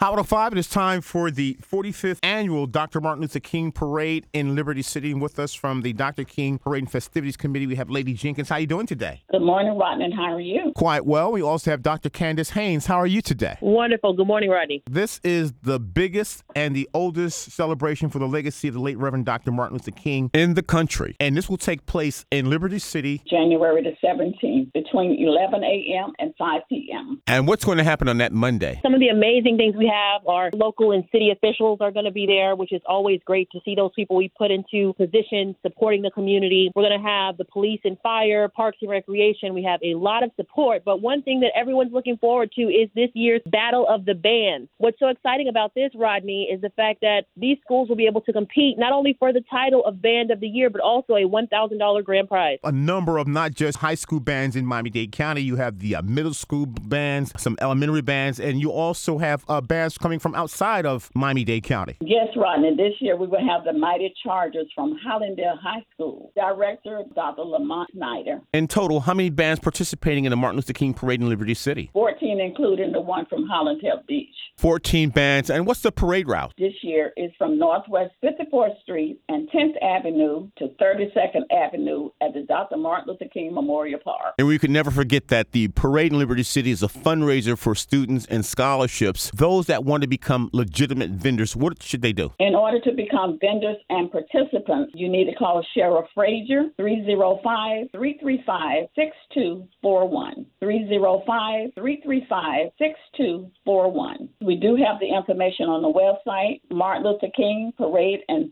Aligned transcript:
Hot 0.00 0.26
05, 0.26 0.52
it 0.52 0.58
is 0.58 0.66
time 0.66 1.02
for 1.02 1.30
the 1.30 1.58
45th 1.60 2.20
annual 2.22 2.66
Dr. 2.66 3.02
Martin 3.02 3.20
Luther 3.20 3.38
King 3.38 3.70
Parade 3.70 4.26
in 4.32 4.54
Liberty 4.54 4.80
City. 4.80 5.12
And 5.12 5.20
with 5.20 5.38
us 5.38 5.52
from 5.52 5.82
the 5.82 5.92
Dr. 5.92 6.24
King 6.24 6.56
Parade 6.56 6.84
and 6.84 6.90
Festivities 6.90 7.36
Committee, 7.36 7.66
we 7.66 7.74
have 7.74 7.90
Ladi 7.90 8.14
Jenkins. 8.14 8.48
How 8.48 8.54
are 8.54 8.60
you 8.60 8.66
doing 8.66 8.86
today? 8.86 9.22
Good 9.30 9.42
morning, 9.42 9.76
Rodney. 9.76 10.10
How 10.16 10.32
are 10.32 10.40
you? 10.40 10.72
Quite 10.74 11.04
well. 11.04 11.30
We 11.32 11.42
also 11.42 11.70
have 11.70 11.82
Dr. 11.82 12.08
Candayce 12.08 12.52
Haynes. 12.52 12.86
How 12.86 12.96
are 12.96 13.06
you 13.06 13.20
today? 13.20 13.58
Wonderful. 13.60 14.14
Good 14.14 14.26
morning, 14.26 14.48
Rodney. 14.48 14.82
This 14.90 15.20
is 15.22 15.52
the 15.62 15.78
biggest 15.78 16.44
and 16.56 16.74
the 16.74 16.88
oldest 16.94 17.52
celebration 17.52 18.08
for 18.08 18.20
the 18.20 18.26
legacy 18.26 18.68
of 18.68 18.72
the 18.72 18.80
late 18.80 18.96
Reverend 18.96 19.26
Dr. 19.26 19.52
Martin 19.52 19.76
Luther 19.76 19.90
King 19.90 20.30
in 20.32 20.54
the 20.54 20.62
country. 20.62 21.14
And 21.20 21.36
this 21.36 21.46
will 21.50 21.58
take 21.58 21.84
place 21.84 22.24
in 22.30 22.48
Liberty 22.48 22.78
City. 22.78 23.20
January 23.28 23.82
the 23.82 23.94
17th 24.02 24.72
between 24.72 25.22
11 25.22 25.62
a.m. 25.62 26.14
and 26.18 26.32
5 26.38 26.62
p.m. 26.70 27.20
And 27.26 27.46
what's 27.46 27.66
going 27.66 27.76
to 27.76 27.84
happen 27.84 28.08
on 28.08 28.16
that 28.16 28.32
Monday? 28.32 28.80
Some 28.82 28.94
of 28.94 29.00
the 29.00 29.08
amazing 29.08 29.58
things 29.58 29.76
we 29.76 29.89
have 29.90 30.26
are 30.26 30.50
local 30.54 30.92
and 30.92 31.04
city 31.12 31.30
officials 31.30 31.78
are 31.80 31.90
going 31.90 32.04
to 32.04 32.10
be 32.10 32.26
there, 32.26 32.54
which 32.54 32.72
is 32.72 32.82
always 32.86 33.20
great 33.24 33.50
to 33.50 33.60
see 33.64 33.74
those 33.74 33.90
people 33.94 34.16
we 34.16 34.30
put 34.36 34.50
into 34.50 34.92
positions 34.94 35.56
supporting 35.62 36.02
the 36.02 36.10
community. 36.10 36.70
We're 36.74 36.88
going 36.88 37.00
to 37.00 37.06
have 37.06 37.36
the 37.36 37.44
police 37.44 37.80
and 37.84 37.98
fire, 38.02 38.48
parks 38.48 38.78
and 38.80 38.90
recreation. 38.90 39.54
We 39.54 39.62
have 39.64 39.80
a 39.82 39.94
lot 39.94 40.22
of 40.22 40.30
support. 40.36 40.82
But 40.84 41.00
one 41.00 41.22
thing 41.22 41.40
that 41.40 41.52
everyone's 41.56 41.92
looking 41.92 42.16
forward 42.18 42.52
to 42.56 42.62
is 42.62 42.88
this 42.94 43.10
year's 43.14 43.40
Battle 43.46 43.86
of 43.88 44.04
the 44.04 44.14
Bands. 44.14 44.68
What's 44.78 44.98
so 44.98 45.08
exciting 45.08 45.48
about 45.48 45.74
this, 45.74 45.90
Rodney, 45.94 46.48
is 46.52 46.60
the 46.60 46.70
fact 46.70 47.00
that 47.00 47.22
these 47.36 47.58
schools 47.64 47.88
will 47.88 47.96
be 47.96 48.06
able 48.06 48.20
to 48.22 48.32
compete 48.32 48.78
not 48.78 48.92
only 48.92 49.16
for 49.18 49.32
the 49.32 49.42
title 49.50 49.84
of 49.84 50.00
Band 50.00 50.30
of 50.30 50.40
the 50.40 50.48
Year, 50.48 50.70
but 50.70 50.80
also 50.80 51.14
a 51.14 51.22
$1,000 51.22 52.04
grand 52.04 52.28
prize. 52.28 52.58
A 52.64 52.72
number 52.72 53.18
of 53.18 53.26
not 53.26 53.52
just 53.52 53.78
high 53.78 53.94
school 53.94 54.20
bands 54.20 54.56
in 54.56 54.66
Miami 54.66 54.90
Dade 54.90 55.12
County, 55.12 55.42
you 55.42 55.56
have 55.56 55.78
the 55.78 55.96
uh, 55.96 56.02
middle 56.02 56.34
school 56.34 56.66
bands, 56.66 57.32
some 57.36 57.56
elementary 57.60 58.02
bands, 58.02 58.38
and 58.38 58.60
you 58.60 58.70
also 58.70 59.18
have 59.18 59.44
a 59.48 59.52
uh, 59.52 59.60
bands 59.80 59.96
coming 59.96 60.18
from 60.18 60.34
outside 60.34 60.84
of 60.84 61.10
Miami 61.14 61.42
Dade 61.42 61.62
County. 61.62 61.96
Yes, 62.02 62.28
Rodney. 62.36 62.76
This 62.76 62.92
year 63.00 63.16
we 63.16 63.26
will 63.26 63.46
have 63.48 63.64
the 63.64 63.72
Mighty 63.72 64.12
Chargers 64.22 64.66
from 64.74 64.98
Hallandale 65.06 65.58
High 65.58 65.82
School. 65.94 66.32
Director 66.36 67.02
Dr. 67.14 67.42
Lamont 67.42 67.88
Snyder. 67.94 68.40
In 68.52 68.68
total, 68.68 69.00
how 69.00 69.14
many 69.14 69.30
bands 69.30 69.58
participating 69.58 70.26
in 70.26 70.30
the 70.30 70.36
Martin 70.36 70.56
Luther 70.56 70.74
King 70.74 70.92
Parade 70.92 71.22
in 71.22 71.30
Liberty 71.30 71.54
City? 71.54 71.88
14, 71.94 72.40
including 72.40 72.92
the 72.92 73.00
one 73.00 73.24
from 73.24 73.48
Hallandale 73.48 74.06
Beach. 74.06 74.28
14 74.58 75.08
bands. 75.08 75.48
And 75.48 75.66
what's 75.66 75.80
the 75.80 75.90
parade 75.90 76.28
route? 76.28 76.52
This 76.58 76.74
year 76.82 77.12
is 77.16 77.30
from 77.38 77.58
Northwest 77.58 78.12
54th 78.22 78.78
Street 78.82 79.18
and 79.30 79.48
10th 79.50 79.82
Avenue 79.82 80.50
to 80.58 80.68
32nd 80.78 81.44
Avenue 81.50 82.10
at 82.20 82.34
the 82.34 82.42
Dr. 82.42 82.76
Martin 82.76 83.08
Luther 83.08 83.30
King 83.32 83.54
Memorial 83.54 84.00
Park. 84.04 84.34
And 84.38 84.46
we 84.46 84.58
can 84.58 84.72
never 84.72 84.90
forget 84.90 85.28
that 85.28 85.52
the 85.52 85.68
parade 85.68 86.12
in 86.12 86.18
Liberty 86.18 86.42
City 86.42 86.70
is 86.70 86.82
a 86.82 86.88
fundraiser 86.88 87.56
for 87.56 87.74
students 87.74 88.26
and 88.26 88.44
scholarships. 88.44 89.30
Those 89.34 89.69
that 89.70 89.84
want 89.84 90.02
to 90.02 90.08
become 90.08 90.50
legitimate 90.52 91.10
vendors, 91.10 91.54
what 91.54 91.82
should 91.82 92.02
they 92.02 92.12
do? 92.12 92.32
In 92.40 92.54
order 92.54 92.80
to 92.80 92.92
become 92.92 93.38
vendors 93.40 93.76
and 93.88 94.10
participants, 94.10 94.92
you 94.94 95.08
need 95.08 95.26
to 95.26 95.34
call 95.34 95.64
Sheriff 95.74 96.06
Frazier 96.14 96.64
305 96.76 97.86
335 97.92 98.88
6241. 98.96 100.46
305 100.58 101.70
335 101.74 102.70
6241. 102.78 104.28
We 104.42 104.56
do 104.56 104.76
have 104.76 104.98
the 104.98 105.08
information 105.08 105.66
on 105.66 105.82
the 105.82 105.92
website, 105.92 106.60
Martin 106.70 107.04
Luther 107.04 107.30
King 107.36 107.72
Parade 107.78 108.20
and 108.28 108.50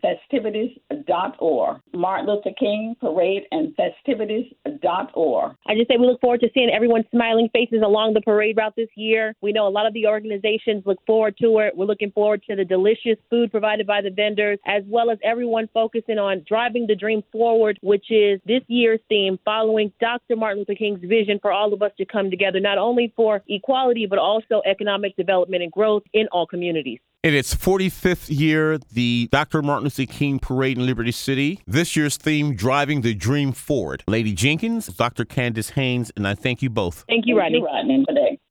Festivities.org. 1.09 1.81
Martin 1.95 2.27
Luther 2.27 2.51
King 2.59 2.95
Parade 3.01 3.45
and 3.51 3.75
Festivities.org. 3.77 5.56
I 5.67 5.75
just 5.75 5.89
say 5.89 5.97
we 5.98 6.06
look 6.06 6.20
forward 6.20 6.41
to 6.41 6.48
seeing 6.55 6.70
everyone's 6.70 7.06
smiling 7.11 7.48
faces 7.53 7.83
along 7.84 8.15
the 8.15 8.20
parade 8.20 8.56
route 8.56 8.75
this 8.77 8.89
year. 8.95 9.34
We 9.41 9.53
know 9.53 9.67
a 9.67 9.70
lot 9.70 9.87
of 9.87 9.95
the 9.95 10.06
organizations 10.06 10.84
look 10.87 10.98
forward 11.06 11.37
to 11.41 11.59
it. 11.61 11.77
We're 11.77 11.87
looking 11.87 12.12
forward 12.12 12.42
to 12.48 12.56
the 12.56 12.65
delicious 12.65 13.17
food 13.31 13.50
provided 13.50 13.87
by 13.87 14.03
the 14.03 14.11
vendors, 14.11 14.59
as 14.67 14.83
well 14.87 15.11
as 15.11 15.19
everyone 15.25 15.69
focusing 15.73 16.19
on 16.19 16.45
driving 16.47 16.87
the 16.87 16.95
dream 16.95 17.22
forward, 17.33 17.78
which 17.83 18.11
is 18.11 18.41
this 18.47 18.62
year's 18.69 19.00
theme, 19.09 19.38
following 19.44 19.93
Dr. 20.00 20.37
Martin 20.37 20.59
Luther 20.59 20.75
King's 20.75 21.00
vision 21.00 21.38
for 21.41 21.53
all 21.53 21.72
of 21.72 21.82
us 21.82 21.93
to 21.99 22.05
come 22.05 22.31
together, 22.31 22.61
not 22.61 22.78
only 22.78 23.12
for 23.16 23.43
equality, 23.49 24.06
but 24.06 24.19
also 24.19 24.62
economic 24.66 25.16
development 25.16 25.62
and 25.62 25.72
growth 25.72 26.03
in 26.12 26.27
all 26.32 26.47
communities. 26.47 27.00
In 27.25 27.34
its 27.34 27.53
45th 27.53 28.27
year, 28.29 28.79
the 28.93 29.29
Dr. 29.33 29.61
Martin 29.61 29.83
Luther 29.83 30.06
King 30.06 30.39
Parade 30.39 30.79
in 30.79 30.87
Liberty 30.87 31.11
City. 31.11 31.59
This 31.67 31.97
year's 31.97 32.17
theme, 32.17 32.55
Driving 32.55 33.01
the 33.01 33.12
Dream 33.12 33.51
Forward. 33.51 34.05
Ladi 34.06 34.33
Jenkins, 34.33 34.87
Dr. 34.87 35.25
Candayce 35.25 35.73
Haynes, 35.73 36.12
and 36.15 36.29
I 36.29 36.37
thank 36.37 36.62
you 36.62 36.71
both. 36.71 37.05
Thank 37.09 37.27
you, 37.27 37.34
Thank 37.34 37.43
Rodney. 37.43 37.59
you, 37.59 37.65
Rodney, 37.67 38.05
today. 38.06 38.39